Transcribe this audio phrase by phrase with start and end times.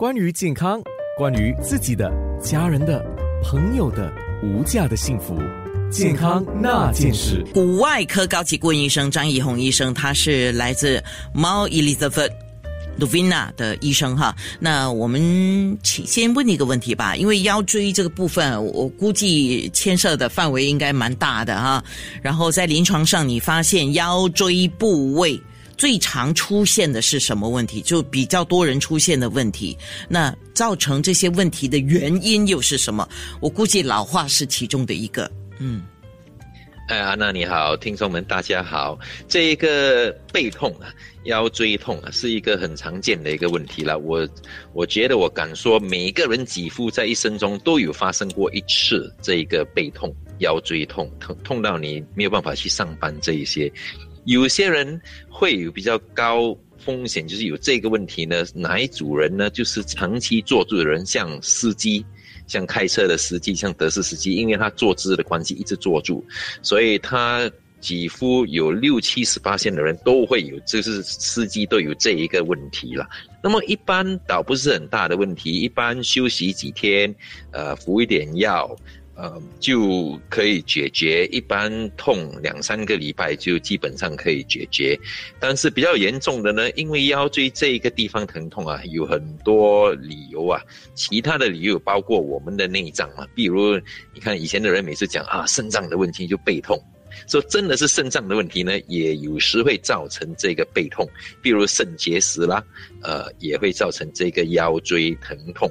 [0.00, 0.80] 关于健康，
[1.18, 2.10] 关于自己的、
[2.42, 3.04] 家人的、
[3.44, 4.10] 朋友的
[4.42, 5.38] 无价的幸福，
[5.92, 7.44] 健康那件事。
[7.52, 12.30] 骨外科高级顾问医生张怡红医生，他是来自 mao Elizabeth
[12.98, 14.34] Novena 的医生哈。
[14.58, 21.84] 那我们请先问你一个问题吧，因为腰椎这个部分，我估计牵涉的范围应该蛮大的哈。
[22.22, 25.38] 然后在临床上，你发现腰椎部位。
[25.80, 27.80] 最常出现的是什么问题？
[27.80, 29.74] 就比较多人出现的问题。
[30.10, 33.08] 那造成这些问题的原因又是什么？
[33.40, 35.32] 我估计老化是其中的一个。
[35.58, 35.82] 嗯，
[36.88, 38.98] 哎，安娜你好，听众们大家好。
[39.26, 40.92] 这一个背痛啊，
[41.24, 43.98] 腰椎痛啊，是一个很常见的一个问题了。
[44.00, 44.28] 我
[44.74, 53.72] 我觉得我敢说，每个人几乎在一生中都有发生过一次这一个背痛、腰椎痛，痛痛到你没有办法去上班这一些。
[54.24, 58.44] 有些人会有比较高风险，就是有这个问题呢。
[58.54, 59.50] 哪一组人呢？
[59.50, 62.04] 就是长期坐住的人，像司机，
[62.46, 66.24] 像开车的司机，像德士司机，因为他坐姿的关系一直坐住，
[66.62, 73.08] 所以他几乎有六七十八线的人都会有，就是司机都有这一个问题了。
[73.42, 77.14] 那么一般倒不是很大的问题，一般休息几天，
[77.52, 78.74] 呃，服一点药。
[79.20, 81.26] 呃，就可以解决。
[81.26, 84.98] 一般痛两三个礼拜就基本上可以解决。
[85.38, 90.58] 但是比较严重的呢，因为腰椎这一个地方疼痛啊，有很多理由啊。
[90.94, 93.76] 其他的理由包括我们的内脏嘛，比如
[94.14, 96.82] 你看以前的人每次讲啊肾脏的问题就背痛，
[97.28, 101.06] 说真的是肾脏的问题呢，也有时会造成这个背痛，
[101.42, 102.64] 比如肾结石啦，
[103.02, 105.70] 呃，也会造成这个腰椎疼痛。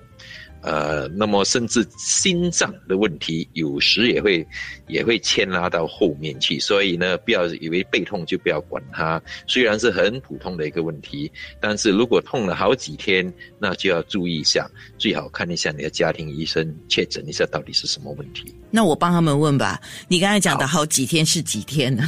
[0.61, 4.45] 呃，那么甚至心脏的问题，有时也会
[4.87, 9.21] 也会牵拉到后面去，所以呢，不要以为背痛就不要管它。
[9.47, 18.53] 虽然是很普通的一个问题，但是如果痛了好几天，那就要注意一下，最好看一下你的家庭医生，确诊一下到底是什么问题。
[18.69, 19.79] 那我帮他们问吧。
[20.09, 22.03] 你刚才讲的好几天是几天呢？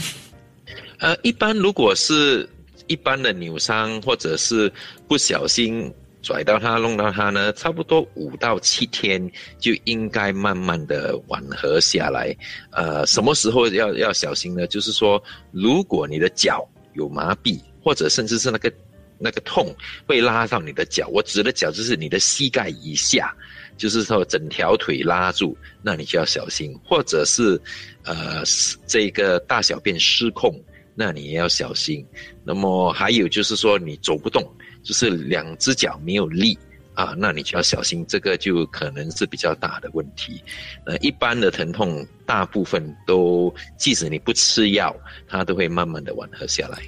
[0.99, 2.47] 呃，一般如果是
[2.87, 4.69] 一般的扭伤，或者是
[5.07, 5.89] 不小心。
[6.21, 12.35] 拽到它，弄到它呢，差不多五到七天就应该慢慢的缓和下来。
[12.71, 14.67] 呃，什么时候要要小心呢？
[14.67, 15.21] 就是说，
[15.51, 18.71] 如果你的脚有麻痹，或者甚至是那个
[19.17, 19.73] 那个痛
[20.07, 23.35] 会拉到你的脚，我指的脚就是你的膝盖以下，
[23.75, 26.77] 就是说整条腿拉住，那你就要小心。
[26.83, 27.59] 或者是
[28.03, 28.43] 呃
[28.85, 30.53] 这个大小便失控，
[30.93, 32.05] 那你也要小心。
[32.43, 34.43] 那么还有就是说你走不动。
[34.83, 36.57] 就是两只脚没有力
[36.93, 40.43] 啊，那你就要小心，这个就可能是比较大的问题。
[40.85, 44.95] 呃，一般的疼痛大部分都，即使你不吃药，
[45.27, 46.79] 它都会慢慢的缓和下来。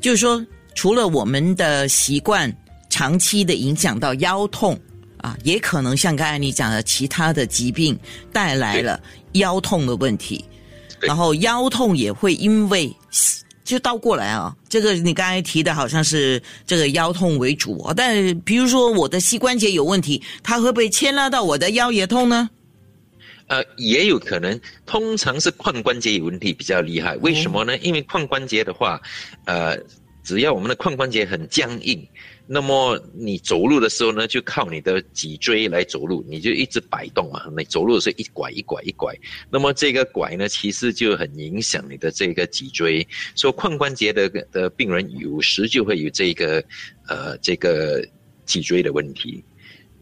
[0.00, 0.44] 就是说，
[0.74, 2.52] 除了我们的习惯
[2.90, 4.78] 长期的影响到腰痛
[5.18, 7.98] 啊，也可能像刚才你讲的其他的疾病
[8.32, 9.00] 带来了
[9.34, 10.44] 腰痛的问题，
[11.00, 12.94] 然后腰痛也会因为。
[13.64, 22.50] 就倒过来啊，这个你刚才提的好像是这个腰痛为主啊，但比如说我的膝关节有问题，它会不会牵拉到我的腰也痛呢？
[23.46, 27.16] 呃，也有可能，通常是髋关节有问题比较厉害。
[27.16, 27.76] 为什么呢？
[27.78, 29.00] 因为髋关节的话，
[29.44, 29.76] 呃，
[30.22, 32.06] 只要我们的髋关节很僵硬。
[32.46, 37.42] 那么你走路的时候呢，就靠你的脊椎来走路，你就一直摆动嘛。
[37.56, 39.14] 你走路的时候一拐一拐一拐，
[39.50, 43.06] 那么这个拐呢，其实就很影响你的这个脊椎。
[43.34, 46.62] 所以髋关节的的病人有时就会有这个
[47.08, 48.06] 呃这个
[48.44, 49.42] 脊椎的问题。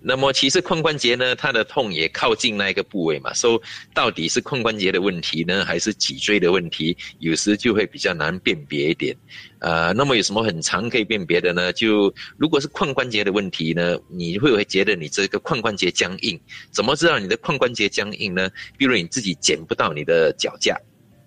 [0.05, 3.61] 那么其实髋关节呢，它的痛也靠近那一个部位嘛，所以
[3.95, 9.17] 到底是髋关节的问题呢，还是脊椎的问题，有时就会比较难辨别一点。
[9.61, 11.73] 呃，那么有什么很常可以辨别的呢？
[11.73, 16.41] 就如果是髋关节的问题呢，你会不会觉得你这个髋关节僵硬？
[16.73, 18.51] 怎么知道你的髋关节僵硬呢？
[18.77, 20.77] 比如你自己捡不到你的脚架，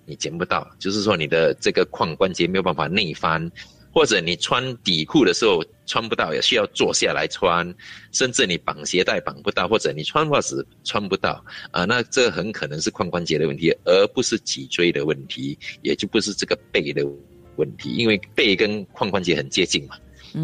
[0.05, 3.49] 你捡不到，就是说你的这个髋关节没有办法内翻。
[3.95, 7.65] 或者你穿底裤的时候穿不到，也需要坐下来穿；
[8.11, 17.07] 甚至你绑鞋带绑不到，或者你穿袜子穿不到啊，那这很可能是髋关节的问题，而不是脊椎的问题，也就不是这个背的
[17.55, 19.95] 问题，因为背跟髋关节很接近嘛，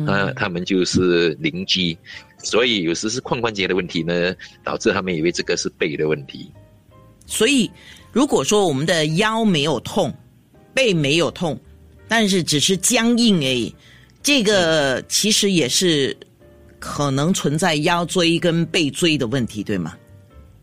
[0.10, 1.98] 啊，他们就是邻居，
[2.38, 4.34] 所以有时是髋关节的问题呢，
[4.64, 6.50] 导致他们以为这个是背的问题。
[7.26, 7.70] 所以，
[8.14, 10.14] 如果说我们的腰没有痛，
[10.74, 11.60] 背没有痛。
[12.12, 13.74] 但是只是僵硬而已，
[14.22, 16.14] 这个其实也是
[16.78, 19.98] 可能存在腰椎跟背椎的问题，对吗？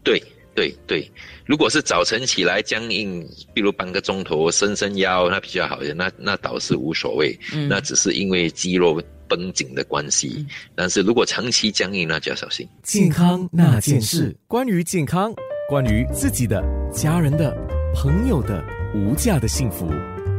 [0.04, 0.22] 对
[0.54, 1.10] 对对，
[1.46, 7.34] 如果是早晨起来僵硬，比如半个钟头伸伸腰，那比较好的，那那倒是无所谓，
[7.66, 10.44] 那只是因为肌肉绷紧的关系。
[10.74, 12.68] 但是如果长期僵硬，那就要小心。
[12.82, 15.32] 健康那件事，关于健康，
[15.66, 16.62] 关于自己的、
[16.92, 17.56] 家人的、
[17.94, 18.62] 朋友的
[18.94, 19.90] 无价的幸福，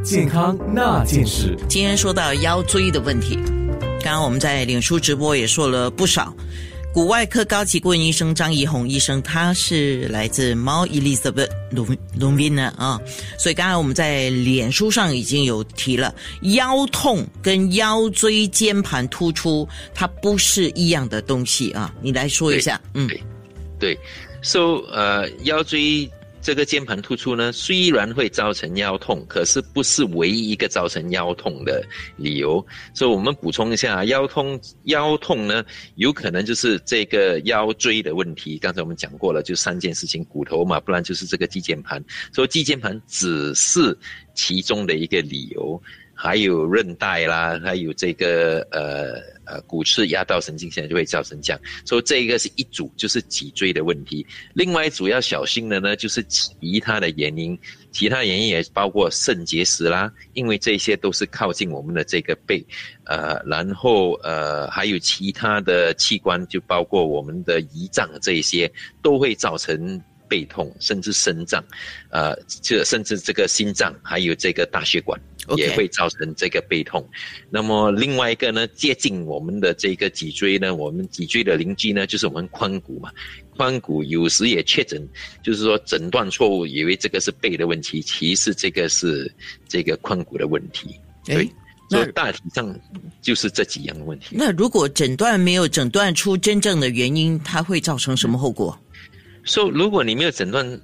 [0.03, 1.57] 健康那件事。
[1.67, 3.35] 今天说到腰椎的问题，
[4.01, 6.33] 刚刚我们在脸书直播也说了不少。
[6.91, 12.99] 骨外科高级顾问医生张怡红医生，他是来自猫 Elizabeth 龙龙斌的啊，
[13.37, 23.07] 所以刚才我们在脸书上已经有提了，腰痛跟腰椎间盘突出，它不是一样的东西啊，你来说一下，嗯，
[23.77, 23.97] 对
[24.41, 26.09] ，so 呃腰椎。
[26.41, 32.65] 这个键盘突出呢，虽然会造成腰痛，可是不是唯一一个造成腰痛的理由。
[32.93, 35.63] 所以我们补充一下，腰痛腰痛呢，
[35.95, 38.57] 有可能就是这个腰椎的问题。
[38.57, 42.03] 刚才我们讲过了，就三件事情：骨头嘛，不然就是这个肌腱盘。
[42.33, 43.95] 所以肌腱盘只是
[44.33, 45.81] 其中的一个理由。
[46.21, 49.13] 还有韧带啦，还有这个呃
[49.45, 54.27] 呃骨刺压到神经线就会造成这样，所以这一个是一组就是脊椎的问题。
[54.53, 57.57] 另外一组要小心的呢，就是其他的原因，
[57.93, 62.61] 其他原因也包括肾结石啦，因为这些都是靠近我们的这个背，
[63.05, 68.69] 呃，然后呃还有其他的器官，就包括我们的胰脏这些，
[69.01, 71.61] 都会造成背痛，甚至肾脏，
[72.11, 75.19] 呃，这甚至这个心脏，还有这个大血管。
[75.57, 77.03] 也会造成这个背痛。
[77.49, 83.11] 那么另外一个呢，接近我们的这个脊椎呢，我们脊椎的邻居呢，就是我们髋骨嘛。
[83.57, 85.01] 髋骨有时也确诊，
[85.41, 89.33] 就是说诊断错误，以为这个是背的问题，其实这个是
[89.67, 90.99] 这个髋骨的问题。
[91.25, 91.49] 对，
[91.89, 92.79] 所以大体上
[93.19, 94.35] 就是这几样的问题。
[94.37, 98.79] 那如果诊断没有诊断出真正的原因，它会造成什么后果？
[99.49, 100.79] 说如果你没有诊断。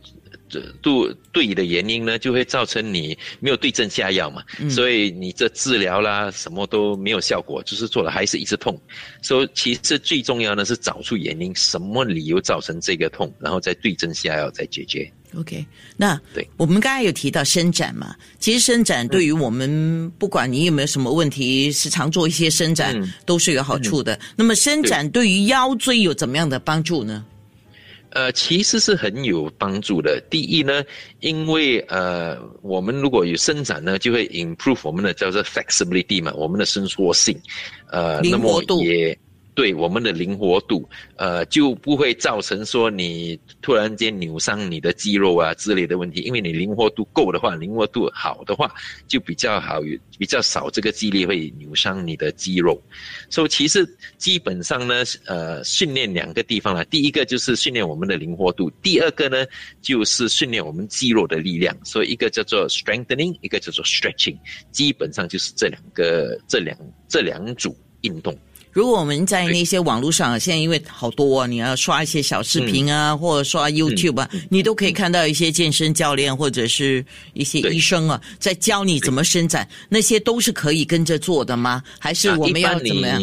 [0.48, 0.94] 这对
[1.32, 8.80] 对的原因呢，就会造成你没有对症下药嘛，所以你这治疗啦什么都没有效果，就是做了还是一直痛。
[9.24, 15.12] 所以其实最重要的是找出原因，什么理由造成这个痛，然后再对症下药再解决。
[15.36, 15.66] OK，
[15.98, 22.96] 那对我们刚才有提到伸展嘛，其实伸展对于我们不管你有没有什么问题，时常做一些伸展
[23.26, 24.18] 都是有好处的。
[24.36, 27.26] 那么伸展对于腰椎有怎么样的帮助呢？
[28.16, 30.22] 呃，其实是很有帮助的。
[30.30, 30.82] 第一呢，
[31.20, 37.38] 因为呃，我们如果有伸展呢，就会 improve 我们的叫做 flexibility 嘛，我们的伸缩性，
[37.92, 39.18] 呃，那么也。
[39.56, 48.70] 对我们的灵活度，呃，就不会造成说你突然间扭伤你的肌肉啊之类的问题，因为你灵活度够的话，灵活度好的话，
[49.08, 49.80] 就比较好，
[50.20, 52.80] 比较少这个肌力会扭伤你的肌肉。
[53.30, 53.88] 所以其实
[54.18, 59.46] 基本上呢，呃，训练两个地方了，第一个就是训练我们的灵活度，第二个呢
[59.82, 61.74] 就是训练我们肌肉的力量。
[61.86, 64.38] 所以一个叫做 strengthening，一个叫做 stretching，
[64.72, 68.38] 基本上就是这两个这两这两组运动。
[68.76, 81.82] 如果我们在那些网络上，现在因为好多，你要刷一些小视频啊，或者刷 YouTube 啊，你都可以看到一些健身教练或者是一些医生啊，在教你怎么伸展，那些都是可以跟着做的吗？
[82.00, 83.22] 还是我们要怎么样？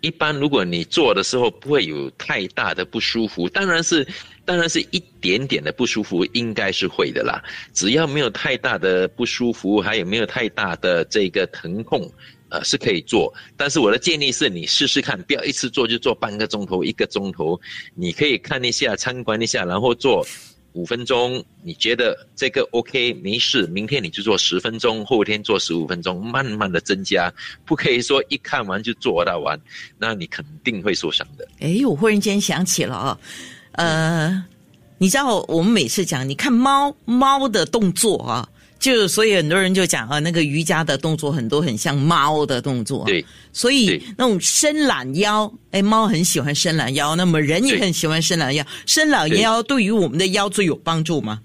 [0.00, 4.08] 一般如果你做的时候不会有太大的不舒服，当然是，
[4.46, 7.44] 当然是一点点的不舒服应该是会的啦。
[7.74, 12.10] 只要没有太大的不舒服，还有没有太大的这个疼痛。
[12.52, 17.58] 呃，是可以做，但是我的建议是你试试看，不要一次做就做半个钟头、一个钟头。
[17.94, 20.22] 你可以看一下、参观一下，然后做
[20.74, 21.42] 五分钟。
[21.62, 27.32] 你觉得这个 OK 没事，明天你就做十分钟，后天做十五分钟，慢慢的增加。
[27.64, 29.58] 不可以说一看完就做到完，
[29.96, 31.48] 那你肯定会受伤的。
[31.60, 33.18] 哎，我忽然间想起了啊，
[33.72, 34.44] 呃，
[34.98, 38.46] 你知道我们每次讲，你看猫猫的动作啊。
[38.82, 51.40] 就所以很多人就讲啊，那个瑜伽的动作很多很像猫的动作，对，所以那种伸懒腰，哎，猫很喜欢伸懒腰，那么人也很喜欢伸懒腰，伸懒腰对于我们的腰椎有帮助吗？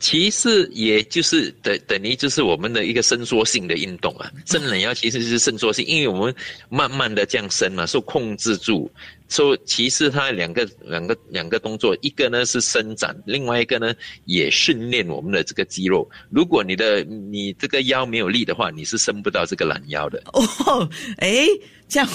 [0.00, 6.34] 其实也就是等等于就是我们的一个伸缩性的运动啊，伸懒腰其实是伸缩性，因为我们
[6.68, 8.90] 慢慢的这样伸嘛，受控制住。
[9.28, 13.92] 说其实它两个两个两个动作，一个呢是伸展，另外一个呢
[14.24, 16.08] 也训练我们的这个肌肉。
[16.30, 20.22] 如果你的你这个腰没有力的话，你是伸不到这个懒腰的。
[20.32, 20.88] 哦，
[21.18, 21.46] 哎，
[21.88, 22.08] 这样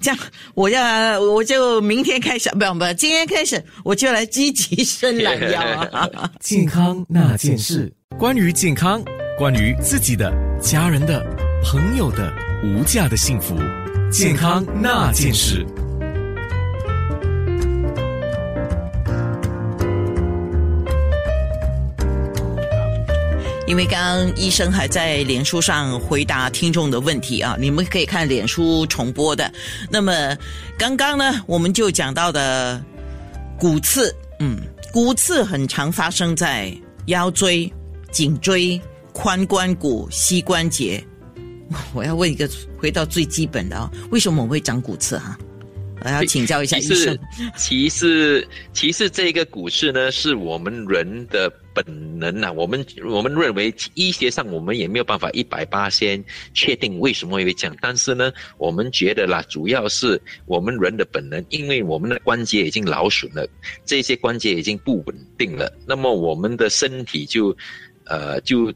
[0.00, 0.18] 这样，
[0.54, 5.60] 我要我就明天开始，不不，今天开始我就来积极伸懒腰
[5.92, 6.08] 啊！
[6.40, 9.02] 健康那件事，关于健康，
[9.36, 11.24] 关于自己的、家人的、
[11.62, 12.32] 朋友的
[12.64, 13.54] 无价的幸福，
[14.10, 15.66] 健康那件事。
[23.68, 29.52] 因为刚刚医生还在脸书上回答听众的问题啊，你们可以看脸书重播的。
[29.90, 30.34] 那么
[30.78, 32.82] 刚刚呢，我们就讲到的
[33.58, 34.10] 骨刺，
[34.40, 34.56] 嗯，
[34.90, 36.74] 骨刺很常发生在
[37.08, 37.70] 腰椎、
[38.10, 38.80] 颈椎、
[39.12, 41.04] 髋关节、膝关节。
[41.92, 42.48] 我要问一个，
[42.78, 45.38] 回到最基本的啊，为什么我会长骨刺哈？
[46.04, 47.18] 我要请教一下医生。
[47.56, 51.84] 其实，其实这个骨刺呢，是我们人的本
[52.18, 52.52] 能啊。
[52.52, 56.24] 我们我们认为医学上我们也没有办法一百八先
[56.54, 63.46] 确定为什么会这样，但是呢，我们觉得啦，主要是我们人的本能，因为我们的关节已经劳损了，
[63.84, 67.54] 这些关节已经不稳定了，那么我们的身体就，
[68.06, 68.72] 呃，就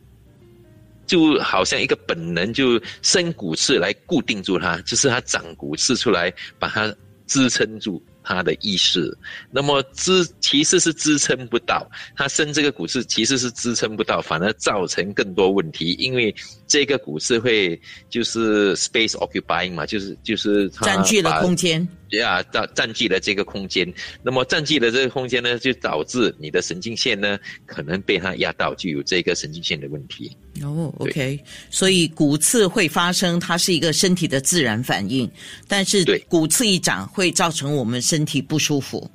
[1.06, 6.92] 就好像一个本能，就生骨刺来固定住它，就是它长骨刺出来，把它。
[7.26, 9.16] 支撑住他的意识，
[9.50, 16.34] 那么支其实是支撑不到，他升这个股市其实是支撑不到，反而造成更多问题，因为
[16.66, 21.86] 这个股市会就是 space occupying 嘛，就是就是占据了空间。
[22.08, 23.90] 对啊，占占据了这个空间，
[24.22, 30.36] 那么占据了这个空间呢，就导致你的神经线呢可能被它压到，就有这个神经线的问题。
[30.60, 35.30] 哦，OK，所以骨刺会发生，它是一个身体的自然反应，
[35.66, 39.10] 但是骨刺一长会造成我们身体不舒服。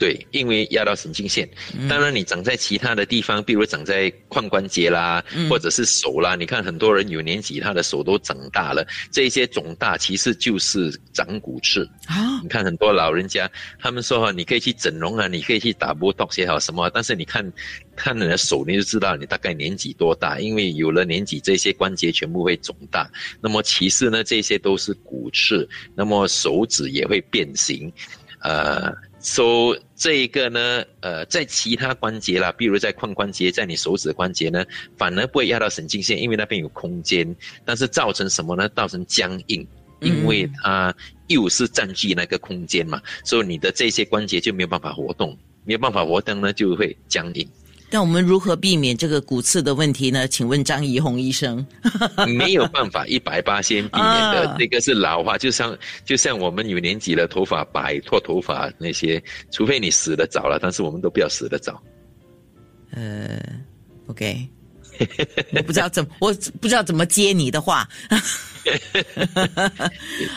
[0.00, 1.46] 对，因为压到神经线。
[1.86, 6.34] 当然，你长在其他的地方，比如长在髋关节啦，或者是手啦。
[6.34, 12.40] 你看，很多人有年纪，他的手都长大了，这些肿大其实就是长骨刺啊。
[12.42, 13.46] 你看很多老人家，
[13.78, 17.52] 他们说哈，你可以去整容啊，你可以去打波多些好什么，但是你看
[17.94, 23.06] 看你的手，你就知道你大概年纪多大，因为有了年纪，这些关节全部会肿大。
[23.38, 27.92] 那么其实呢，这些都是骨刺，那么手指也会变形，
[28.40, 28.90] 呃。
[29.20, 34.64] So 这一个呢，呃，在其他关节啦，比如在髋关节，在你手指关节呢，
[34.96, 37.36] 反而不会压到神经线，因为那边有空间。
[37.64, 38.68] 但是造成什么呢？
[38.70, 39.66] 造成僵硬，
[40.00, 40.94] 因为它
[41.28, 47.46] 又是占据那个空间嘛，所以你的这些关节就没有办法活动，没有办法活动呢，就会僵硬。
[47.90, 50.28] 那我们如何避免这个骨刺的问题呢？
[50.28, 51.66] 请问张怡红医生，
[52.38, 61.82] 没有办法一百八先避免的，那个是老化，就像就像我们有年纪了，头发白、脱头发那些，除非你死的早了，但是我们都不要死的早。
[62.92, 63.40] 呃
[64.06, 64.48] ，OK，
[65.56, 67.88] 我不知道怎， 我不知道怎么接你的话。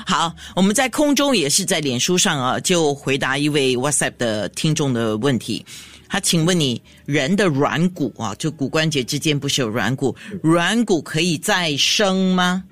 [0.07, 5.65] 好，我们在空中也是在脸书上啊，就回答一位 WhatsApp 的听众的问题。
[6.13, 10.15] 他请问你，人的软骨啊，就骨关节之间不是有软骨？
[10.43, 12.63] 软骨可以再生吗？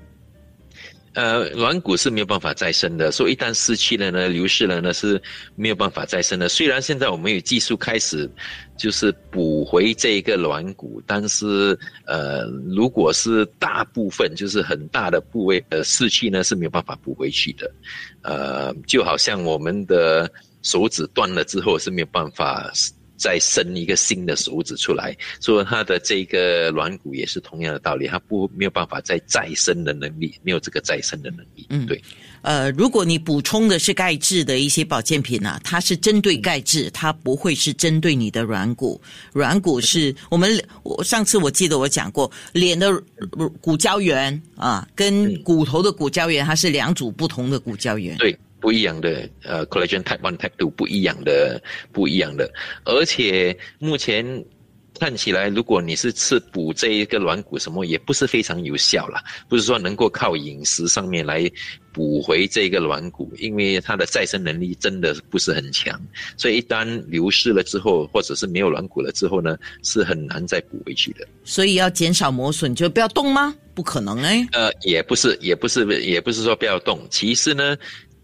[1.14, 5.20] 呃，软骨是没有办法再生的，所以一旦失去了呢，流失了呢，是
[5.56, 6.48] 没有办法再生的。
[6.48, 8.30] 虽然现在我们有技术开始，
[8.78, 12.44] 就是补回这一个软骨，但是呃，
[12.76, 17.72] 如果是大部分，就是很大的部位的失去呢，是没有办法补回去的。
[18.22, 20.32] 呃，就好像我们的
[20.62, 22.72] 手指断了之后是没有办法。
[23.22, 31.68] 再生一个新的手指出来，所以它的这个软骨也是同样的道理，它不没有办法再再生的能力，没有这个再生的能力。
[31.70, 32.02] 嗯，对。
[32.42, 39.00] 呃，如果你补充的是钙质的一些保健品呢，它是针对钙质，它不会是针对你的软骨。
[39.32, 42.92] 软骨是我们我上次我记得我讲过，脸的
[43.62, 48.18] 骨胶原啊，跟骨头的骨胶原，它是两组不同的骨胶原。
[48.18, 48.36] 对。
[48.62, 52.50] 不一样的，呃，collagen type one type two 不一样的，不一样的，
[52.86, 54.24] 而且目前
[55.00, 61.50] 看起来，如果你是吃补这一个软骨什么，也不是非常有效了，不是说能够靠饮食上面来
[61.92, 66.00] 补回这个软骨，因为它的再生能力真的不是很强，
[66.38, 71.28] 所以一旦流失了之后，或者是没有软骨了之后呢，是很难再补回去的。
[71.44, 73.56] 所以要减少磨损，就不要动吗？
[73.74, 74.48] 不可能哎。
[74.52, 77.76] 呃，也不是，也不是，也不是说不要动，其实呢。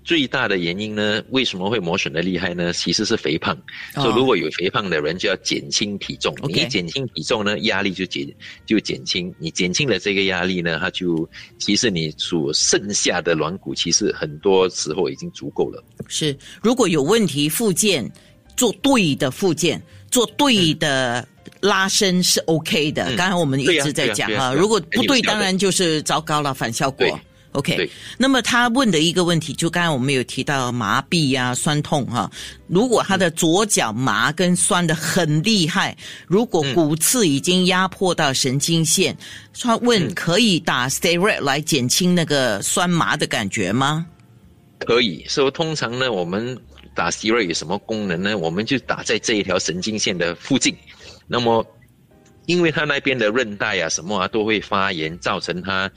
[0.07, 2.71] 最大的原因呢，为什么会磨损的厉害呢？
[2.71, 3.53] 其实是肥胖。
[3.93, 6.33] 所以如果有肥胖的人，就要减轻体重。
[6.47, 8.25] 你一减轻体重呢，压力就减
[8.65, 9.35] 就减轻。
[9.37, 15.83] 你减轻了这个压力呢，它就其实你所剩下的软骨，其实很多时候已经足够了。
[16.07, 18.09] 是，如果有问题，复健
[18.55, 21.27] 做对的复健，做对的
[21.59, 23.13] 拉伸是 OK 的。
[23.17, 27.19] 刚才我们一直在讲啊，如果不对，当然就是糟糕了，反效果。
[27.53, 32.29] OK，那么他问的一个问题，就刚才我们有提到麻痹呀、酸痛哈。
[32.67, 39.17] 如果他的左脚麻跟酸的很厉害，如果骨刺已经压迫到神经线，
[39.59, 44.05] 他问可以打 steroid 来减轻那个酸麻的感觉吗？
[44.79, 46.55] 可以，所以通常呢，我们
[46.93, 48.37] 打 steroid 有什么功能呢？
[48.37, 50.75] 我们就打在这一条神经线的附近，
[51.27, 51.65] 那么。
[52.45, 55.91] 因为他那边的韧带啊什么啊都会发炎，造成他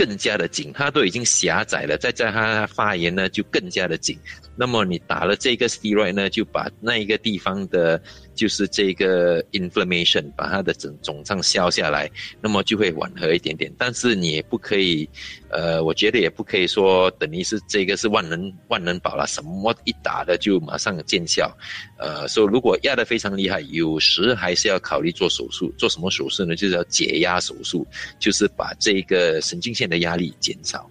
[0.00, 4.18] 更加的紧，他都已经狭窄了，再加上他发炎呢就更加的紧。
[4.56, 8.00] 那么你打了这个 steroid 呢，就把那一个地方的。
[8.40, 13.70] 就是这个 inflammation 把它的肿肿胀消下来，那么就会缓和一点点。
[13.76, 15.06] 但是你也不可以，
[15.50, 21.54] 呃，我觉得也不可以说等于是这个是万能万能宝了，什么一打的就马上见效。
[21.98, 25.70] 呃，所以如果压得非常厉害，有时还是要考虑做手术。
[25.76, 26.56] 做什么手术呢？
[26.56, 27.86] 就是要解压手术，
[28.18, 30.88] 就是把这个神经线的压力减少。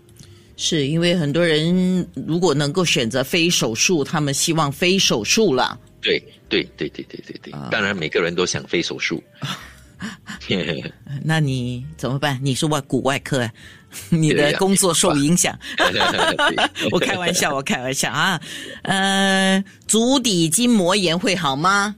[0.55, 5.79] 是因为很多人如果能够选择非手术，他们希望非手术了。
[6.01, 9.23] 对对对对对对对，当然每个人都想非手术。
[11.23, 12.39] 那你怎么办？
[12.41, 13.49] 你是外骨外科，
[14.09, 15.57] 你的工作受影响。
[16.91, 18.39] 我开玩笑，我开玩笑啊。
[18.83, 21.93] 呃，足底筋膜炎会好吗？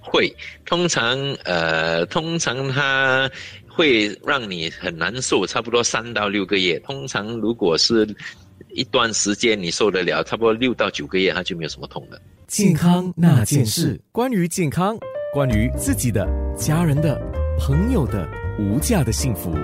[0.00, 0.32] 会，
[0.64, 3.28] 通常呃，通常它
[3.66, 6.78] 会让你很难受，差不多三到六个月。
[6.78, 8.08] 通常如果是
[8.70, 12.20] 一段时间你受得了，差不多六到九个月，它就没有什么痛了。
[12.48, 14.96] 健康那件事，关于健康，
[15.34, 16.26] 关于自己的、
[16.56, 17.20] 家人的、
[17.60, 18.26] 朋友的
[18.58, 19.54] 无价的幸福。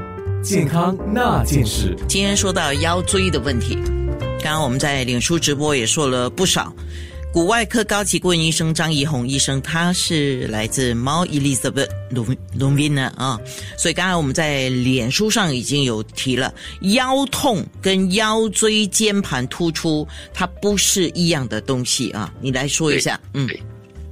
[0.42, 3.76] 健康那件事，今天说到腰椎的问题，
[4.42, 6.70] 刚刚我们在领书直播也说了不少。
[7.34, 11.88] 骨外科高级顾问医生张怡红医生，他是来自猫 Elizabeth
[12.56, 13.40] Lumina 啊，
[13.76, 23.48] 所以刚才我们在脸书上已经有提了，腰痛跟腰椎间盘突出，它不是一样的东西啊，你来说一下，嗯，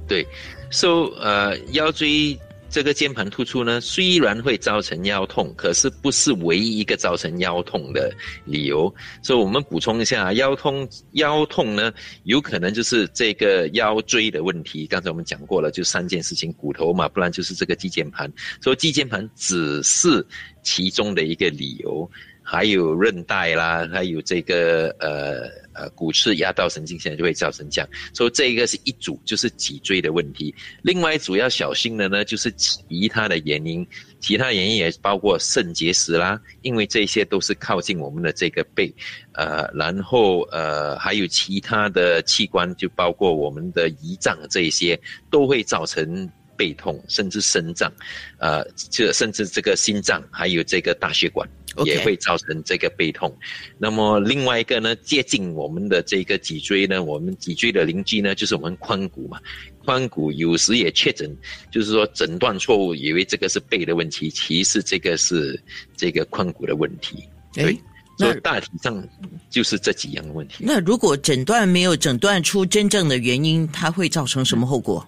[0.05, 0.27] 对
[0.69, 2.37] ，so 呃腰椎。
[2.73, 8.11] 这个键盘突出呢，虽然会造成腰痛，可是不是唯一一个造成腰痛的
[8.45, 8.91] 理由。
[9.21, 14.87] 所以我们补充一下，腰痛腰痛呢，有可能就是这个腰椎的问题。
[14.87, 18.27] 刚才我们讲过了，就三件事情：骨头嘛，不然就是这个肌腱盘。
[18.59, 20.25] 所以肌腱盘只是
[20.63, 22.09] 其中的一个理由。
[22.43, 30.53] 还有韧带啦，还有这个呃呃骨刺压到神经线就会造成这样，所以这个是一组，就是脊椎的问题。
[30.81, 33.87] 另外一组要小心的呢，就是其他的原因，
[34.19, 38.93] 其他原因也包括肾结石啦，因为这些都是靠近我们的这个背，
[39.33, 44.99] 呃，然后呃还有其他的器官，就包括我们的胰脏这一些，
[45.31, 46.29] 都会造成。
[46.55, 47.91] 背痛，甚至肾脏，
[48.37, 51.49] 呃，这甚至这个心脏，还有这个大血管，
[51.85, 53.35] 也会造成这个背痛。
[53.77, 59.39] 那么另外一个呢，接近我们的这个脊椎呢，我们脊椎的邻居呢，就是我们髋骨嘛。
[59.85, 61.35] 髋骨有时也确诊，
[61.69, 65.61] 就是说诊断错误，以为这个是背的问题，其实这个是
[65.97, 67.27] 这个髋骨的问题。
[67.53, 67.77] 对，
[68.17, 69.05] 所以大体上
[69.49, 70.63] 就是这几样问题。
[70.65, 75.05] 那如果诊断没有诊断出真正的原因，它会造成什么后果？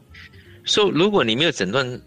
[0.65, 2.01] 说，如果你没有诊断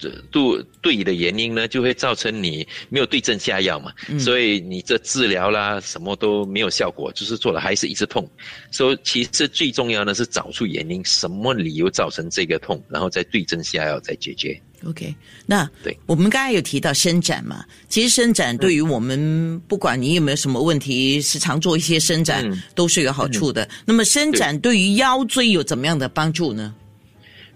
[0.00, 8.28] 对对的原因呢，就会造成你没有对症下药嘛，所以你这治疗啦什么都没有效果，就是做了还是一直痛。
[8.70, 14.60] 所以其实最重要的是找出原因，什么理由造成这个痛，然后再对症下药再解决。
[14.86, 23.68] OK，那对我们刚才有提到伸展嘛，其实伸展对于我们不管你有没有什么问题，时常做一些伸展都是有好处的。
[23.84, 26.74] 那么伸展对于腰椎有怎么样的帮助呢？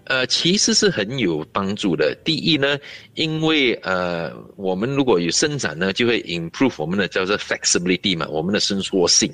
[0.05, 2.15] 呃，其实是很有帮助的。
[2.23, 2.77] 第一呢，
[3.13, 9.31] 因为呃，我们如果有伸展呢，就会 improve 我们的叫做 flexibility 嘛，我们的伸缩性，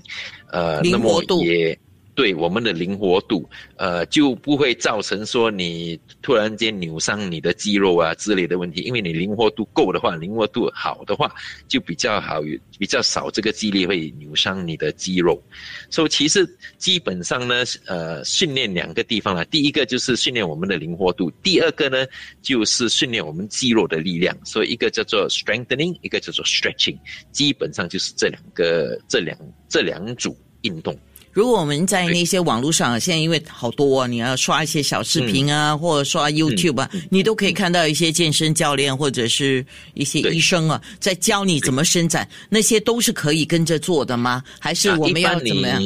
[0.52, 1.78] 呃，那么也。
[2.22, 11.34] 对我们的灵活度，呃，就不会造成说你突然间扭伤你的肌肉啊之类的问题，因为你灵活度够的话，灵活度好的话，
[11.68, 12.40] 就比较好，
[12.78, 15.42] 比较少这个肌力会扭伤你的肌肉。
[15.90, 22.06] 所以其实基本上呢，呃，训练两个地方啦，第一个就是训练我们的灵活度，第二个呢
[22.40, 24.38] 就是训练我们肌肉的力量。
[24.46, 27.00] 所以一个叫做 strengthening，一个叫做 stretching，
[27.32, 29.36] 基本上就是这两个这两
[29.68, 30.96] 这两组运动。
[31.34, 44.44] 如果我们在那些网络上，现在因为好多，你要刷一些小视频啊，或者刷 YouTube 啊，你都可以看到一些健身教练或者是一些医生啊，在教你怎么伸展，那些都是可以跟着做的吗？
[44.60, 45.82] 还是我们要怎么样？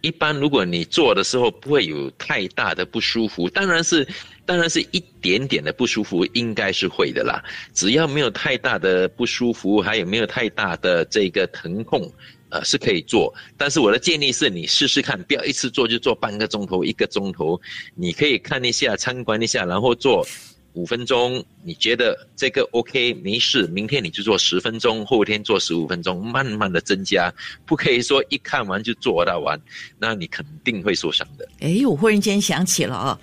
[0.00, 4.06] 一般如果你做的时候不会有太大的不舒服，当然是
[4.46, 7.42] 当然是一点点的不舒服，应该是会的啦。
[7.74, 12.08] 只要没有太大的不舒服，还有没有太大的这个疼痛。
[12.50, 17.60] 呃，是可以做，但是我的建议是你试试看，不要一次做就做半个钟头、一个钟头。
[17.94, 20.26] 你可以看一下、参观一下，然后做
[20.72, 21.44] 五分钟。
[21.62, 27.32] 你觉得这个 OK 没事，明天你就做十分钟，后天做十五分钟，慢慢的增加。
[27.66, 29.60] 不可以说一看完就做到完，
[29.98, 31.48] 那你肯定会受伤的。
[31.60, 33.20] 哎，我忽然间想起了啊，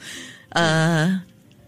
[0.50, 1.22] 呃。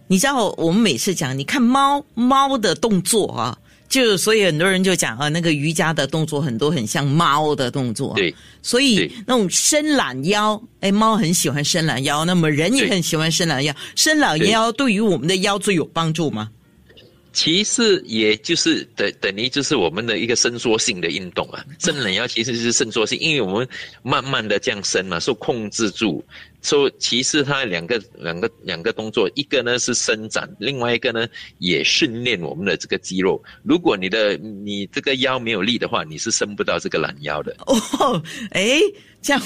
[0.09, 3.57] 你知道我们每次讲，你看猫猫的动作啊，
[3.89, 8.13] 就所以很多人就讲啊，那个瑜伽的动作很多很像猫的动作。
[8.15, 13.73] 对，所以那种伸懒腰，哎，猫很喜欢伸懒腰，那么人也很喜欢伸懒腰。
[13.95, 16.49] 伸懒腰对于我们的腰椎有帮助吗？
[17.33, 23.67] 其实也就是等等于就是我们的一个伸缩性的运动啊，伸懒腰其实是伸缩性，因为我们
[24.01, 26.23] 慢慢的这样伸嘛，受控制住，
[26.61, 31.25] 所以其实它两个两个两个动作，一个呢是伸展，另外一个呢
[31.59, 33.41] 也训练我们的这个肌肉。
[33.63, 37.55] 如果你的你这个腰没有力的话，你是伸不到这个懒腰的。
[37.67, 38.81] 哦，哎，
[39.21, 39.41] 这样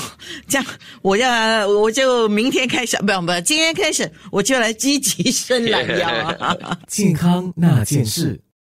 [0.48, 0.66] 这样，
[1.04, 6.58] 我要我就明天开始，不不，今天开始我就来积极伸懒腰啊。
[6.88, 8.42] 健康那件事。